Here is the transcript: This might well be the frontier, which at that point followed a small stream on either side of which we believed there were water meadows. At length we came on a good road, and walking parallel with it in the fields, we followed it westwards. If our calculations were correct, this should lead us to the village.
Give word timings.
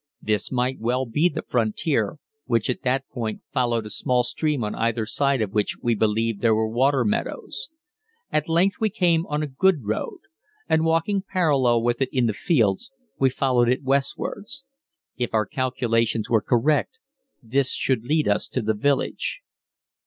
This 0.19 0.51
might 0.51 0.79
well 0.79 1.05
be 1.05 1.29
the 1.29 1.43
frontier, 1.43 2.17
which 2.45 2.71
at 2.71 2.81
that 2.81 3.07
point 3.09 3.41
followed 3.53 3.85
a 3.85 3.89
small 3.91 4.23
stream 4.23 4.63
on 4.63 4.73
either 4.73 5.05
side 5.05 5.43
of 5.43 5.51
which 5.53 5.77
we 5.79 5.93
believed 5.93 6.41
there 6.41 6.55
were 6.55 6.67
water 6.67 7.05
meadows. 7.05 7.69
At 8.31 8.49
length 8.49 8.77
we 8.79 8.89
came 8.89 9.27
on 9.27 9.43
a 9.43 9.47
good 9.47 9.83
road, 9.83 10.17
and 10.67 10.85
walking 10.85 11.21
parallel 11.21 11.83
with 11.83 12.01
it 12.01 12.09
in 12.11 12.25
the 12.25 12.33
fields, 12.33 12.89
we 13.19 13.29
followed 13.29 13.69
it 13.69 13.83
westwards. 13.83 14.65
If 15.17 15.35
our 15.35 15.45
calculations 15.45 16.31
were 16.31 16.41
correct, 16.41 16.97
this 17.43 17.71
should 17.75 18.03
lead 18.03 18.27
us 18.27 18.47
to 18.47 18.63
the 18.63 18.73
village. 18.73 19.41